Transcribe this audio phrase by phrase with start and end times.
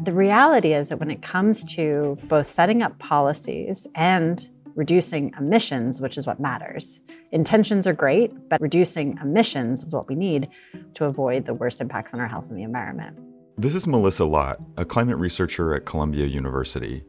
[0.00, 6.00] The reality is that when it comes to both setting up policies and reducing emissions,
[6.00, 7.00] which is what matters,
[7.32, 10.48] intentions are great, but reducing emissions is what we need
[10.94, 13.18] to avoid the worst impacts on our health and the environment.
[13.56, 17.02] This is Melissa Lott, a climate researcher at Columbia University.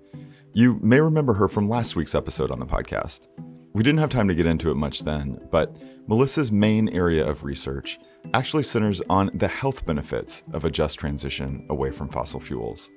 [0.54, 3.28] You may remember her from last week's episode on the podcast.
[3.74, 5.78] We didn't have time to get into it much then, but
[6.08, 8.00] Melissa's main area of research
[8.34, 12.92] actually centers on the health benefits of a just transition away from fossil fuels.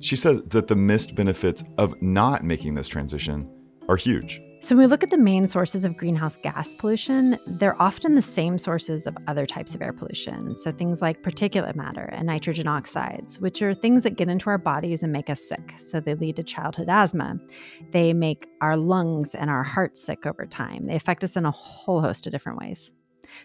[0.00, 3.48] She says that the missed benefits of not making this transition
[3.88, 4.40] are huge.
[4.64, 8.22] So, when we look at the main sources of greenhouse gas pollution, they're often the
[8.22, 10.54] same sources of other types of air pollution.
[10.54, 14.56] So, things like particulate matter and nitrogen oxides, which are things that get into our
[14.56, 15.74] bodies and make us sick.
[15.76, 17.36] So, they lead to childhood asthma.
[17.92, 20.86] They make our lungs and our hearts sick over time.
[20.86, 22.90] They affect us in a whole host of different ways.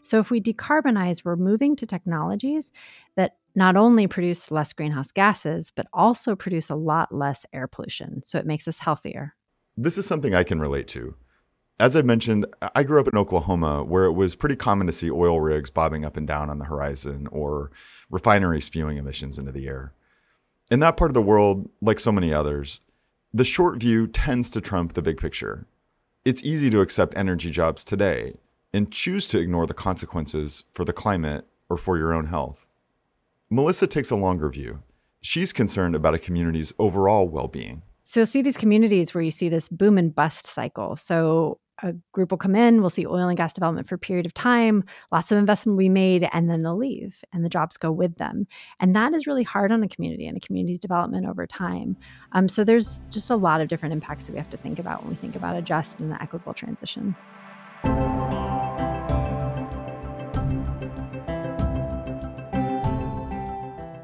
[0.04, 2.72] So, if we decarbonize, we're moving to technologies
[3.16, 8.22] that not only produce less greenhouse gases, but also produce a lot less air pollution.
[8.26, 9.36] So, it makes us healthier.
[9.78, 11.16] This is something I can relate to.
[11.80, 15.10] As I mentioned, I grew up in Oklahoma where it was pretty common to see
[15.10, 17.72] oil rigs bobbing up and down on the horizon or
[18.10, 19.94] refineries spewing emissions into the air.
[20.70, 22.82] In that part of the world, like so many others,
[23.34, 25.68] the short view tends to trump the big picture.
[26.26, 28.34] It's easy to accept energy jobs today
[28.73, 32.67] and choose to ignore the consequences for the climate or for your own health.
[33.50, 34.81] Melissa takes a longer view.
[35.22, 37.81] She's concerned about a community's overall well being.
[38.06, 40.95] So you'll see these communities where you see this boom and bust cycle.
[40.95, 44.26] So a group will come in, we'll see oil and gas development for a period
[44.26, 47.92] of time, lots of investment we made, and then they'll leave and the jobs go
[47.92, 48.48] with them.
[48.80, 51.98] And that is really hard on a community and a community's development over time.
[52.33, 55.04] Um, so there's just a lot of different impacts that we have to think about
[55.04, 57.15] when we think about a just and equitable transition.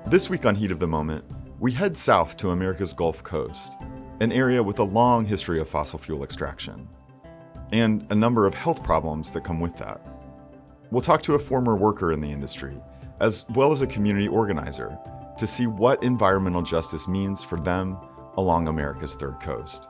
[0.07, 1.25] This week on Heat of the Moment,
[1.59, 3.77] we head south to America's Gulf Coast
[4.19, 6.88] an area with a long history of fossil fuel extraction,
[7.71, 9.99] and a number of health problems that come with that.
[10.91, 12.79] We'll talk to a former worker in the industry,
[13.19, 14.95] as well as a community organizer,
[15.39, 17.97] to see what environmental justice means for them
[18.37, 19.89] along America's third coast.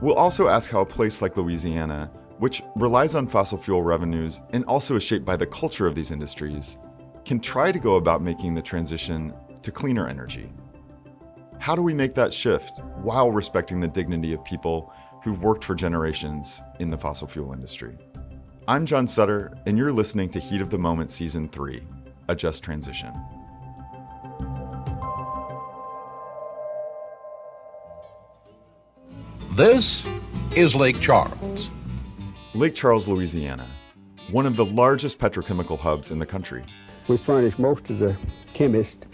[0.00, 2.08] We'll also ask how a place like Louisiana,
[2.38, 6.12] which relies on fossil fuel revenues and also is shaped by the culture of these
[6.12, 6.78] industries,
[7.24, 10.52] can try to go about making the transition to cleaner energy.
[11.58, 15.74] How do we make that shift while respecting the dignity of people who've worked for
[15.74, 17.96] generations in the fossil fuel industry?
[18.66, 21.82] I'm John Sutter, and you're listening to Heat of the Moment Season 3
[22.28, 23.12] A Just Transition.
[29.52, 30.04] This
[30.56, 31.70] is Lake Charles.
[32.54, 33.68] Lake Charles, Louisiana,
[34.30, 36.64] one of the largest petrochemical hubs in the country.
[37.08, 38.16] We furnish most of the
[38.54, 39.06] chemists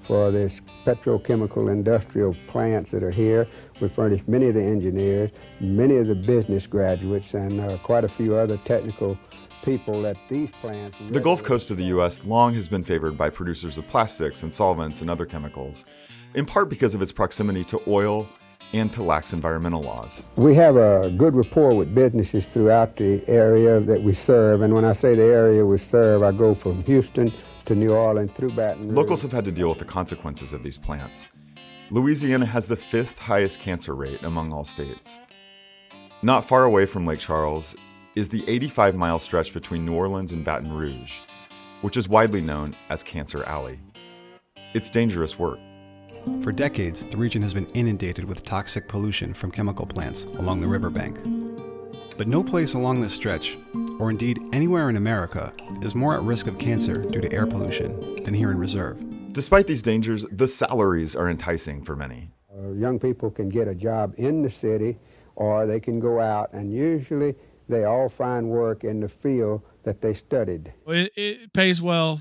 [0.00, 3.48] for this petrochemical industrial plants that are here.
[3.80, 8.08] We furnish many of the engineers, many of the business graduates, and uh, quite a
[8.08, 9.18] few other technical
[9.64, 10.98] people at these plants.
[11.10, 12.26] The Gulf Coast of the U.S.
[12.26, 15.84] long has been favored by producers of plastics and solvents and other chemicals,
[16.34, 18.28] in part because of its proximity to oil
[18.72, 20.26] and to lax environmental laws.
[20.36, 24.84] We have a good rapport with businesses throughout the area that we serve, and when
[24.84, 27.32] I say the area we serve, I go from Houston
[27.66, 28.96] to New Orleans through Baton Rouge.
[28.96, 31.30] Locals have had to deal with the consequences of these plants.
[31.90, 35.20] Louisiana has the fifth highest cancer rate among all states.
[36.22, 37.74] Not far away from Lake Charles
[38.14, 41.18] is the 85 mile stretch between New Orleans and Baton Rouge,
[41.82, 43.78] which is widely known as Cancer Alley.
[44.74, 45.58] It's dangerous work.
[46.42, 50.68] For decades, the region has been inundated with toxic pollution from chemical plants along the
[50.68, 51.18] riverbank.
[52.16, 53.58] But no place along this stretch,
[53.98, 58.22] or indeed anywhere in America, is more at risk of cancer due to air pollution
[58.24, 59.04] than here in Reserve.
[59.32, 62.30] Despite these dangers, the salaries are enticing for many.
[62.52, 64.98] Uh, young people can get a job in the city
[65.34, 67.34] or they can go out, and usually
[67.68, 70.72] they all find work in the field that they studied.
[70.86, 72.20] It, it pays well,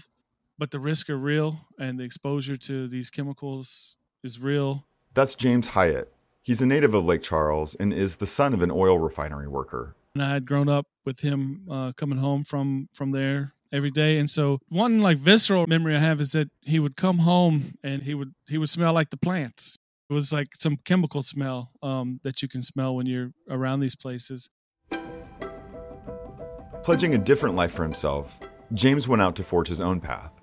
[0.62, 4.86] but the risks are real, and the exposure to these chemicals is real.
[5.16, 6.10] That's James Hiatt.
[6.44, 9.96] He's a native of Lake Charles and is the son of an oil refinery worker.
[10.14, 14.20] And I had grown up with him uh, coming home from from there, every day.
[14.20, 18.04] And so one like visceral memory I have is that he would come home and
[18.04, 19.80] he would he would smell like the plants.
[20.12, 23.96] It was like some chemical smell um, that you can smell when you're around these
[23.96, 24.52] places.
[26.84, 28.40] Pledging a different life for himself,
[28.74, 30.41] James went out to forge his own path.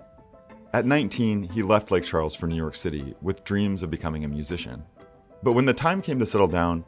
[0.71, 4.27] At 19, he left Lake Charles for New York City with dreams of becoming a
[4.27, 4.83] musician.
[5.41, 6.85] But when the time came to settle down,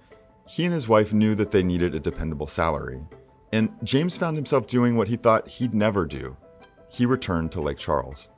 [0.47, 3.01] he and his wife knew that they needed a dependable salary.
[3.51, 6.37] And James found himself doing what he thought he'd never do.
[6.89, 8.29] He returned to Lake Charles.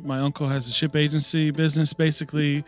[0.00, 1.92] My uncle has a ship agency business.
[1.92, 2.64] Basically,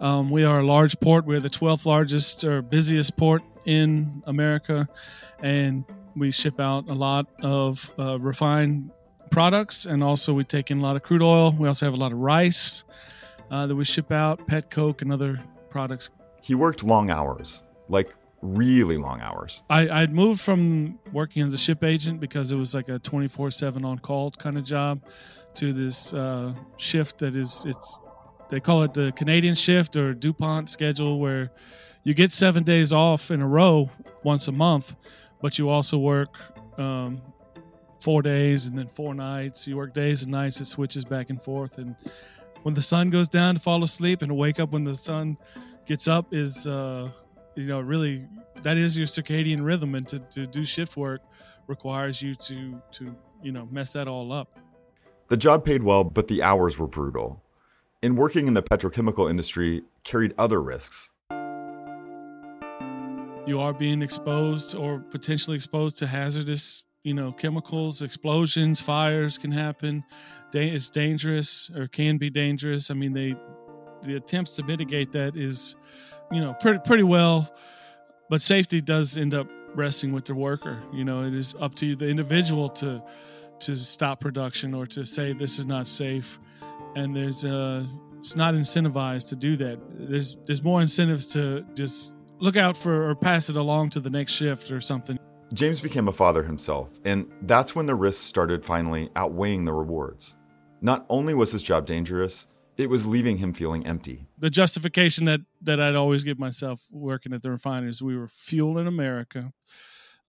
[0.00, 1.26] um, we are a large port.
[1.26, 4.88] We're the 12th largest or busiest port in America.
[5.40, 5.84] And
[6.14, 8.90] we ship out a lot of uh, refined
[9.30, 9.86] products.
[9.86, 11.52] And also, we take in a lot of crude oil.
[11.52, 12.84] We also have a lot of rice
[13.50, 15.40] uh, that we ship out, pet coke, and other
[15.70, 16.10] products.
[16.42, 19.62] He worked long hours, like really long hours.
[19.68, 23.50] I, I'd moved from working as a ship agent because it was like a 24
[23.50, 25.02] 7 on call kind of job
[25.54, 27.98] to this uh, shift that is, it's,
[28.48, 31.50] they call it the Canadian shift or DuPont schedule, where
[32.04, 33.90] you get seven days off in a row
[34.22, 34.96] once a month,
[35.42, 36.38] but you also work
[36.78, 37.20] um,
[38.00, 39.66] four days and then four nights.
[39.66, 41.78] You work days and nights, it switches back and forth.
[41.78, 41.96] And
[42.62, 45.36] when the sun goes down to fall asleep and wake up when the sun
[45.86, 47.08] gets up is uh,
[47.54, 48.26] you know really
[48.62, 51.22] that is your circadian rhythm and to, to do shift work
[51.66, 54.58] requires you to to you know mess that all up
[55.28, 57.42] the job paid well but the hours were brutal
[58.02, 61.10] and working in the petrochemical industry carried other risks
[63.46, 69.52] you are being exposed or potentially exposed to hazardous you know chemicals explosions fires can
[69.52, 70.04] happen
[70.52, 73.34] it's dangerous or can be dangerous i mean they
[74.02, 75.76] the attempts to mitigate that is
[76.30, 77.52] you know, pretty pretty well.
[78.28, 80.82] But safety does end up resting with the worker.
[80.92, 83.02] You know, it is up to the individual to
[83.60, 86.38] to stop production or to say this is not safe.
[86.96, 87.84] And there's uh
[88.18, 89.78] it's not incentivized to do that.
[89.90, 94.10] There's there's more incentives to just look out for or pass it along to the
[94.10, 95.18] next shift or something.
[95.52, 100.36] James became a father himself, and that's when the risks started finally outweighing the rewards.
[100.80, 102.46] Not only was his job dangerous,
[102.76, 104.28] it was leaving him feeling empty.
[104.38, 108.86] The justification that that I'd always give myself working at the refineries, we were fueling
[108.86, 109.52] America.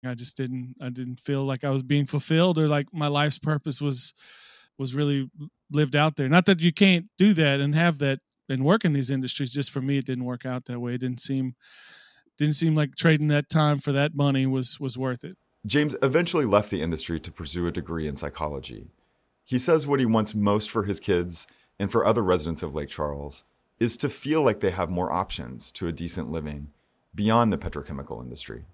[0.05, 3.39] I just didn't I didn't feel like I was being fulfilled or like my life's
[3.39, 4.13] purpose was
[4.77, 5.29] was really
[5.71, 6.27] lived out there.
[6.27, 8.19] Not that you can't do that and have that
[8.49, 9.51] and work in these industries.
[9.51, 10.95] Just for me, it didn't work out that way.
[10.95, 11.55] It didn't seem
[12.43, 15.37] didn't seem like trading that time for that money was was worth it.
[15.65, 18.87] James eventually left the industry to pursue a degree in psychology.
[19.45, 21.47] He says what he wants most for his kids
[21.79, 23.45] and for other residents of Lake Charles
[23.79, 26.67] is to feel like they have more options to a decent living
[27.15, 28.65] beyond the petrochemical industry.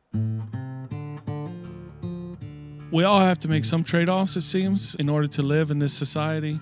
[2.91, 5.77] We all have to make some trade offs, it seems, in order to live in
[5.77, 6.59] this society.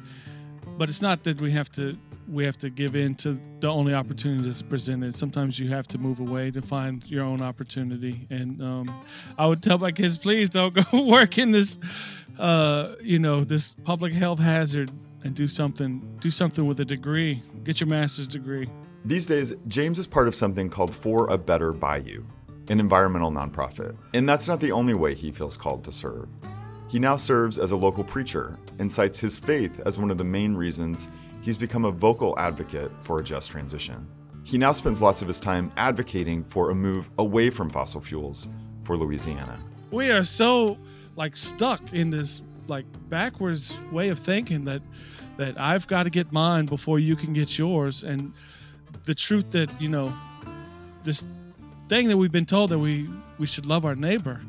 [0.78, 1.98] But it's not that we have to
[2.28, 5.16] we have to give in to the only opportunities that's presented.
[5.16, 8.28] Sometimes you have to move away to find your own opportunity.
[8.30, 9.04] And um,
[9.38, 11.78] I would tell my kids, please don't go work in this,
[12.40, 14.92] uh, you know, this public health hazard
[15.24, 17.42] and do something do something with a degree.
[17.64, 18.70] Get your master's degree.
[19.06, 22.26] These days, James is part of something called For a Better Bayou,
[22.70, 23.96] an environmental nonprofit.
[24.14, 26.28] And that's not the only way he feels called to serve.
[26.90, 30.24] He now serves as a local preacher and cites his faith as one of the
[30.24, 31.10] main reasons
[31.42, 34.08] he's become a vocal advocate for a just transition.
[34.44, 38.48] He now spends lots of his time advocating for a move away from fossil fuels
[38.84, 39.60] for Louisiana.
[39.92, 40.78] We are so
[41.16, 44.82] like stuck in this like backwards way of thinking that
[45.38, 48.34] that I've got to get mine before you can get yours and
[49.04, 50.14] the truth that you know
[51.04, 51.24] this
[51.90, 54.40] thing that we've been told that we we should love our neighbor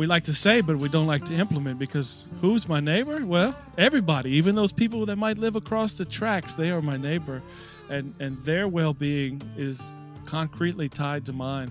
[0.00, 3.22] we like to say but we don't like to implement because who's my neighbor?
[3.22, 7.42] Well everybody even those people that might live across the tracks they are my neighbor.
[7.90, 11.70] And and their well-being is concretely tied to mine.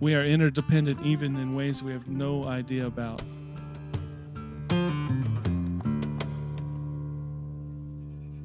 [0.00, 3.22] We are interdependent even in ways we have no idea about.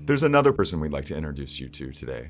[0.06, 2.30] There's another person we'd like to introduce you to today.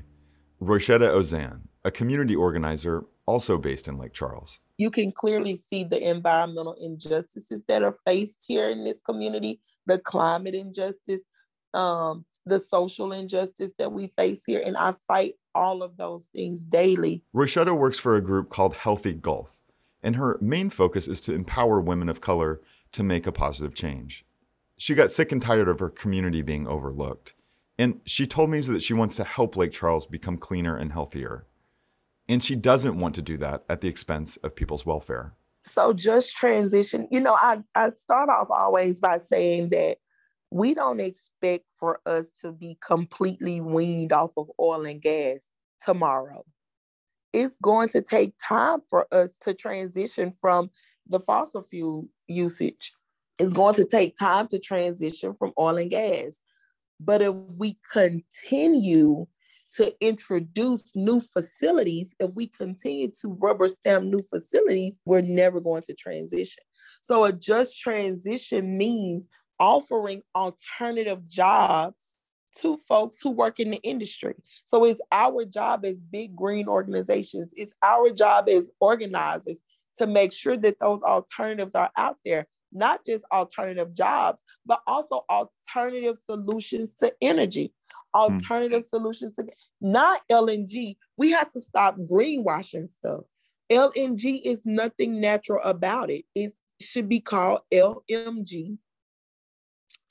[0.62, 4.60] Roishetta Ozane, a community organizer also based in Lake Charles.
[4.78, 9.98] You can clearly see the environmental injustices that are faced here in this community, the
[9.98, 11.22] climate injustice,
[11.72, 14.62] um, the social injustice that we face here.
[14.64, 17.22] And I fight all of those things daily.
[17.34, 19.60] Roishetta works for a group called Healthy Gulf,
[20.02, 22.60] and her main focus is to empower women of color
[22.92, 24.24] to make a positive change.
[24.76, 27.34] She got sick and tired of her community being overlooked
[27.78, 31.46] and she told me that she wants to help Lake Charles become cleaner and healthier.
[32.28, 35.34] And she doesn't want to do that at the expense of people's welfare.
[35.66, 39.98] So just transition, you know, I, I start off always by saying that
[40.50, 45.46] we don't expect for us to be completely weaned off of oil and gas
[45.82, 46.44] tomorrow.
[47.32, 50.70] It's going to take time for us to transition from
[51.08, 52.92] the fossil fuel usage.
[53.38, 56.38] It's going to take time to transition from oil and gas.
[57.00, 59.26] But if we continue
[59.76, 65.82] to introduce new facilities, if we continue to rubber stamp new facilities, we're never going
[65.82, 66.62] to transition.
[67.00, 69.28] So a just transition means
[69.58, 71.96] offering alternative jobs
[72.58, 74.34] to folks who work in the industry.
[74.66, 79.60] So it's our job as big green organizations, it's our job as organizers
[79.98, 85.24] to make sure that those alternatives are out there, not just alternative jobs, but also
[85.30, 87.72] alternative solutions to energy,
[88.14, 88.88] alternative mm.
[88.88, 89.38] solutions
[89.80, 90.96] not LNG.
[91.16, 93.24] We have to stop greenwashing stuff.
[93.70, 96.24] LNG is nothing natural about it.
[96.34, 98.78] It should be called LMG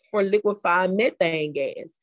[0.09, 1.97] for liquefied methane gas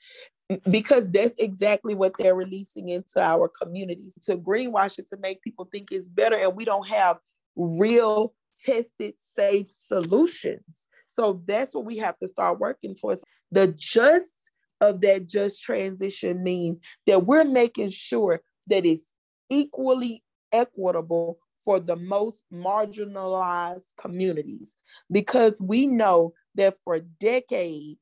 [0.70, 5.68] because that's exactly what they're releasing into our communities to greenwash it to make people
[5.70, 7.18] think it's better and we don't have
[7.54, 14.39] real tested safe solutions so that's what we have to start working towards the just
[14.80, 19.12] of that just transition means that we're making sure that it's
[19.48, 20.22] equally
[20.52, 24.76] equitable for the most marginalized communities
[25.10, 27.98] because we know that for decades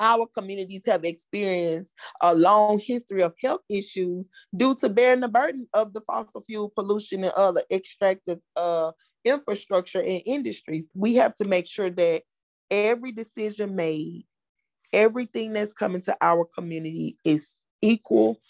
[0.00, 5.68] our communities have experienced a long history of health issues due to bearing the burden
[5.74, 8.90] of the fossil fuel pollution and other extractive uh,
[9.24, 10.88] infrastructure and industries.
[10.94, 12.22] We have to make sure that
[12.70, 14.24] every decision made,
[14.92, 18.40] everything that's coming to our community is equal,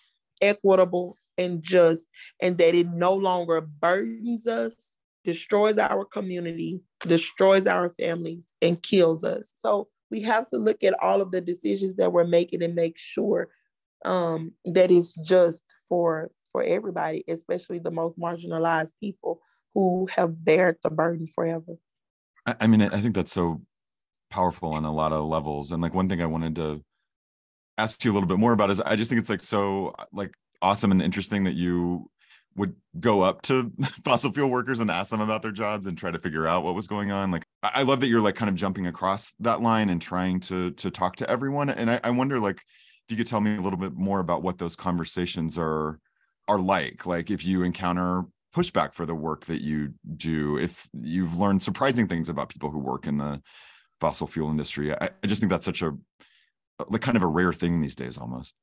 [0.41, 2.09] equitable, and just,
[2.41, 9.25] and that it no longer burdens us, destroys our community, destroys our families, and kills
[9.25, 9.55] us.
[9.59, 12.99] So we have to look at all of the decisions that we're making and make
[12.99, 13.49] sure
[14.05, 19.41] um, that it's just for for everybody, especially the most marginalized people
[19.73, 21.77] who have bared the burden forever.
[22.45, 23.63] I, I mean, I think that's so
[24.31, 25.73] powerful on a lot of levels.
[25.73, 26.83] And like one thing I wanted to
[27.79, 30.35] ask you a little bit more about is I just think it's like so like
[30.63, 32.11] awesome and interesting that you
[32.57, 33.73] would go up to
[34.05, 36.75] fossil fuel workers and ask them about their jobs and try to figure out what
[36.75, 39.89] was going on like i love that you're like kind of jumping across that line
[39.89, 43.27] and trying to to talk to everyone and i, I wonder like if you could
[43.27, 45.99] tell me a little bit more about what those conversations are
[46.49, 51.39] are like like if you encounter pushback for the work that you do if you've
[51.39, 53.41] learned surprising things about people who work in the
[54.01, 55.97] fossil fuel industry i, I just think that's such a
[56.89, 58.55] like kind of a rare thing these days almost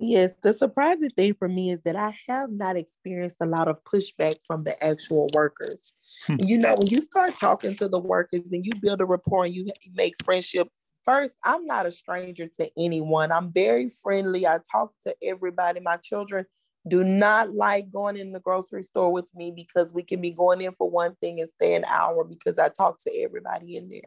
[0.00, 3.82] Yes, the surprising thing for me is that I have not experienced a lot of
[3.82, 5.92] pushback from the actual workers.
[6.26, 6.36] Hmm.
[6.38, 9.54] you know, when you start talking to the workers and you build a rapport and
[9.54, 13.32] you make friendships, first, I'm not a stranger to anyone.
[13.32, 14.46] I'm very friendly.
[14.46, 15.80] I talk to everybody.
[15.80, 16.46] My children
[16.86, 20.60] do not like going in the grocery store with me because we can be going
[20.60, 24.02] in for one thing and stay an hour because I talk to everybody in there.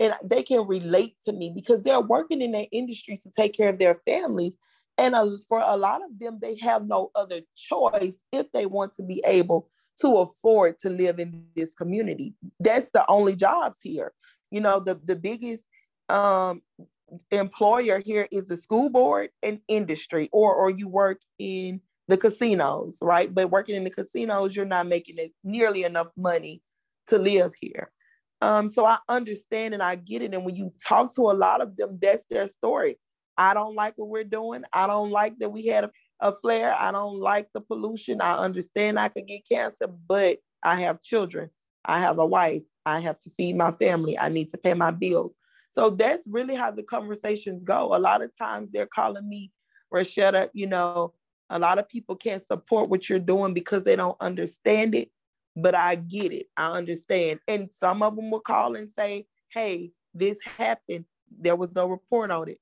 [0.00, 3.68] And they can relate to me because they're working in their industries to take care
[3.68, 4.56] of their families
[5.00, 5.14] and
[5.48, 9.22] for a lot of them, they have no other choice if they want to be
[9.26, 12.34] able to afford to live in this community.
[12.58, 14.12] That's the only jobs here.
[14.50, 15.62] You know, the, the biggest
[16.10, 16.60] um,
[17.30, 22.98] employer here is the school board and industry, or, or you work in the casinos,
[23.00, 23.34] right?
[23.34, 26.62] But working in the casinos, you're not making nearly enough money
[27.06, 27.90] to live here.
[28.40, 30.34] Um, so I understand and I get it.
[30.34, 32.98] And when you talk to a lot of them, that's their story.
[33.36, 34.64] I don't like what we're doing.
[34.72, 36.74] I don't like that we had a, a flare.
[36.78, 38.20] I don't like the pollution.
[38.20, 41.50] I understand I could get cancer, but I have children.
[41.84, 42.62] I have a wife.
[42.84, 44.18] I have to feed my family.
[44.18, 45.32] I need to pay my bills.
[45.70, 47.94] So that's really how the conversations go.
[47.94, 49.52] A lot of times they're calling me,
[49.92, 51.14] Roishetta, you know,
[51.48, 55.10] a lot of people can't support what you're doing because they don't understand it,
[55.60, 56.46] but I get it.
[56.56, 57.40] I understand.
[57.48, 61.04] And some of them will call and say, hey, this happened.
[61.38, 62.58] There was no report on it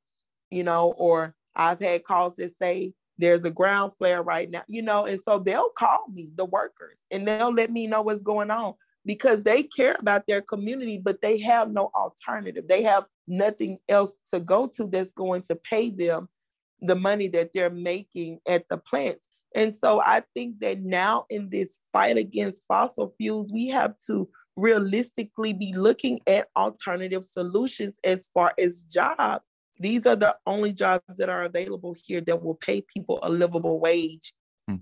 [0.51, 4.83] you know, or I've had calls that say there's a ground flare right now, you
[4.83, 8.51] know, and so they'll call me, the workers, and they'll let me know what's going
[8.51, 8.75] on
[9.05, 12.69] because they care about their community, but they have no alternative.
[12.69, 16.29] They have nothing else to go to that's going to pay them
[16.81, 19.29] the money that they're making at the plants.
[19.55, 24.29] And so I think that now in this fight against fossil fuels, we have to
[24.57, 29.49] realistically be looking at alternative solutions as far as jobs
[29.81, 33.81] these are the only jobs that are available here that will pay people a livable
[33.81, 34.33] wage.
[34.67, 34.77] Hmm.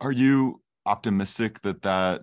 [0.00, 2.22] Are you optimistic that that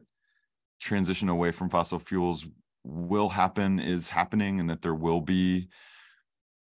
[0.80, 2.46] transition away from fossil fuels
[2.84, 5.70] will happen, is happening, and that there will be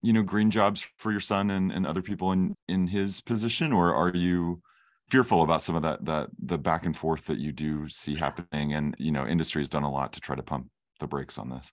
[0.03, 3.73] you know, green jobs for your son and, and other people in in his position,
[3.73, 4.63] or are you
[5.09, 8.73] fearful about some of that that the back and forth that you do see happening?
[8.73, 10.69] And you know, industry has done a lot to try to pump
[11.01, 11.73] the brakes on this.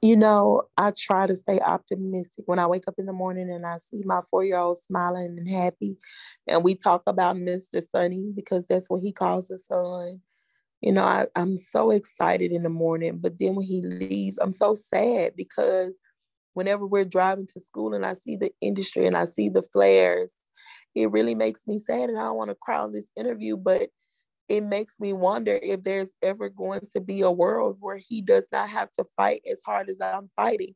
[0.00, 3.66] You know, I try to stay optimistic when I wake up in the morning and
[3.66, 5.96] I see my four year old smiling and happy.
[6.46, 7.82] And we talk about Mr.
[7.90, 10.20] Sunny because that's what he calls his son.
[10.80, 14.52] You know, I, I'm so excited in the morning, but then when he leaves, I'm
[14.52, 15.98] so sad because
[16.54, 20.32] whenever we're driving to school and I see the industry and I see the flares,
[20.94, 22.10] it really makes me sad.
[22.10, 23.90] And I don't want to cry on this interview, but
[24.48, 28.46] it makes me wonder if there's ever going to be a world where he does
[28.50, 30.74] not have to fight as hard as I'm fighting.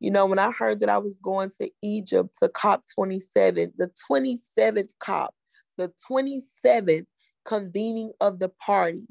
[0.00, 3.90] You know, when I heard that I was going to Egypt to COP 27, the
[4.10, 5.34] 27th COP,
[5.78, 7.06] the 27th
[7.46, 9.08] convening of the parties,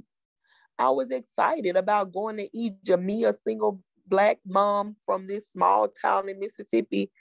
[0.77, 3.01] I was excited about going to Egypt.
[3.01, 7.11] Me, a single black mom from this small town in Mississippi,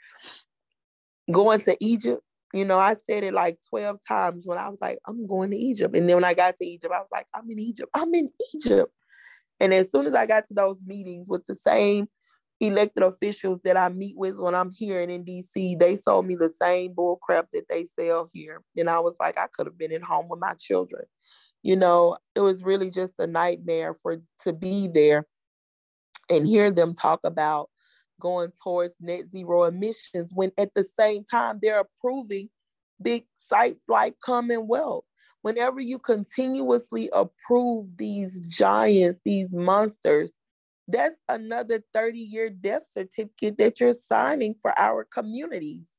[1.31, 2.23] going to Egypt
[2.53, 5.57] you know, I said it like 12 times when I was like, I'm going to
[5.57, 5.97] Egypt.
[5.97, 7.91] And then when I got to Egypt, I was like, I'm in Egypt.
[7.95, 8.93] I'm in Egypt.
[9.61, 12.09] And as soon as I got to those meetings with the same
[12.61, 16.49] elected officials that I meet with when I'm here in DC, they sold me the
[16.49, 18.63] same bull crap that they sell here.
[18.77, 21.05] And I was like, I could have been at home with my children.
[21.63, 25.27] You know, it was really just a nightmare for to be there
[26.29, 27.69] and hear them talk about
[28.23, 32.49] going towards net zero emissions when at the same time they're approving
[33.02, 35.05] big sites like Commonwealth.
[35.43, 40.33] Whenever you continuously approve these giants, these monsters,
[40.87, 45.91] that's another 30 year death certificate that you're signing for our communities.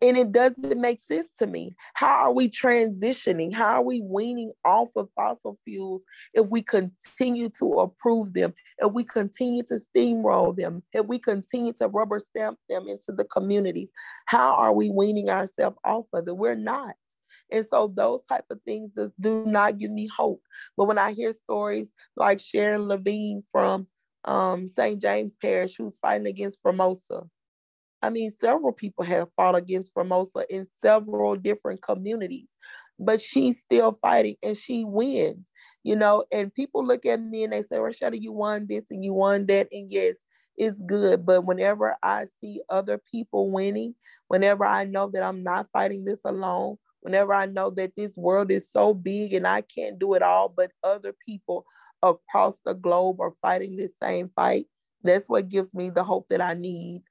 [0.00, 1.74] And it doesn't make sense to me.
[1.94, 3.52] How are we transitioning?
[3.52, 8.92] How are we weaning off of fossil fuels if we continue to approve them, if
[8.92, 13.90] we continue to steamroll them, if we continue to rubber stamp them into the communities?
[14.26, 16.36] How are we weaning ourselves off of it?
[16.36, 16.94] We're not.
[17.50, 20.42] And so those type of things just do not give me hope.
[20.76, 23.88] But when I hear stories like Sharon Lavigne from
[24.24, 25.00] um, St.
[25.00, 27.24] James Parish, who's fighting against Formosa,
[28.02, 32.56] I mean, several people have fought against Formosa in several different communities,
[32.98, 35.52] but she's still fighting and she wins,
[35.84, 36.24] you know.
[36.32, 39.46] And people look at me and they say, Roishetta, you won this and you won
[39.46, 39.68] that.
[39.70, 40.16] And yes,
[40.56, 41.24] it's good.
[41.24, 43.94] But whenever I see other people winning,
[44.28, 48.50] whenever I know that I'm not fighting this alone, whenever I know that this world
[48.50, 51.64] is so big and I can't do it all, but other people
[52.02, 54.66] across the globe are fighting this same fight,
[55.04, 57.02] that's what gives me the hope that I need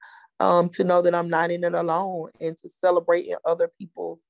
[0.42, 4.26] um, to know that I'm not in it alone and to celebrate in other people's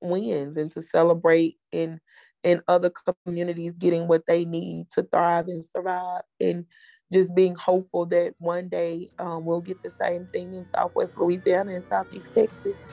[0.00, 2.00] wins and to celebrate in
[2.42, 2.90] in other
[3.24, 6.66] communities getting what they need to thrive and survive and
[7.12, 11.74] just being hopeful that one day um, we'll get the same thing in Southwest Louisiana
[11.74, 12.88] and Southeast Texas.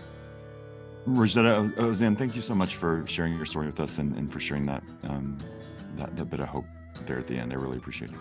[1.07, 4.39] Roishetta Ozane, thank you so much for sharing your story with us and, and for
[4.39, 5.37] sharing that, um,
[5.97, 6.65] that that bit of hope
[7.05, 7.51] there at the end.
[7.51, 8.17] I really appreciate it.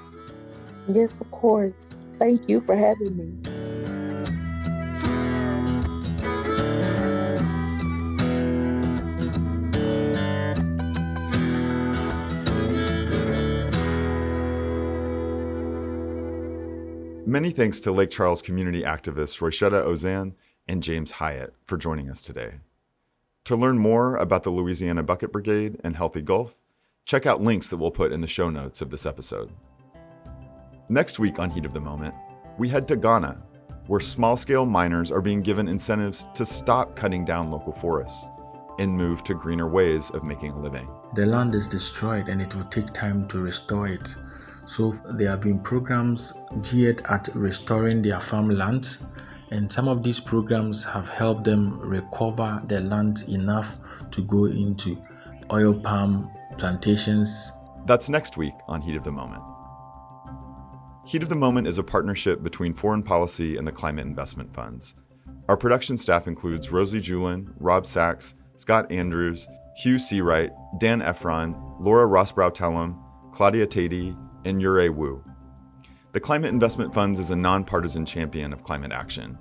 [0.88, 2.06] Yes, of course.
[2.18, 3.59] Thank you for having me.
[17.50, 20.34] Many thanks to Lake Charles community activists Roishetta Ozane
[20.68, 22.60] and James Hiatt for joining us today.
[23.46, 26.60] To learn more about the Louisiana Bucket Brigade and Healthy Gulf,
[27.06, 29.50] check out links that we'll put in the show notes of this episode.
[30.88, 32.14] Next week on Heat of the Moment,
[32.56, 33.42] we head to Ghana,
[33.88, 38.28] where small scale miners are being given incentives to stop cutting down local forests
[38.78, 40.88] and move to greener ways of making a living.
[41.16, 44.14] The land is destroyed and it will take time to restore it.
[44.66, 49.00] So there have been programs geared at restoring their farmlands,
[49.50, 53.76] and some of these programs have helped them recover their land enough
[54.12, 54.96] to go into
[55.52, 57.50] oil palm plantations.
[57.86, 59.42] That's next week on Heat of the Moment.
[61.06, 64.94] Heat of the Moment is a partnership between Foreign Policy and the climate investment funds.
[65.48, 69.48] Our production staff includes Rosie Julin, Rob Sachs, Scott Andrews,
[69.82, 72.96] Hugh Seawright, Dan Ephron, Laura Rosbrow-Telem,
[73.32, 75.22] Claudia Tatey, and Yurei Wu.
[76.12, 79.38] The Climate Investment Funds is a nonpartisan champion of climate action.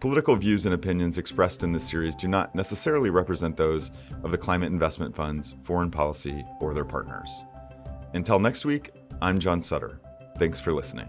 [0.00, 3.90] Political views and opinions expressed in this series do not necessarily represent those
[4.22, 7.44] of the Climate Investment Funds, Foreign Policy, or their partners.
[8.14, 8.90] Until next week,
[9.22, 10.00] I'm John Sutter.
[10.38, 11.08] Thanks for listening.